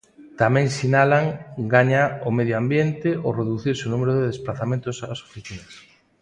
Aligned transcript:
Tamén, 0.41 0.65
sinalan, 0.77 1.25
gaña 1.73 2.03
o 2.27 2.29
medio 2.37 2.55
ambiente, 2.61 3.09
ao 3.15 3.35
reducirse 3.39 3.83
o 3.87 3.91
número 3.93 4.11
de 4.15 4.27
desprazamentos 4.31 4.95
ás 5.11 5.19
oficinas. 5.27 5.73